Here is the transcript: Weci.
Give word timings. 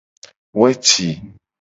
Weci. 0.59 1.07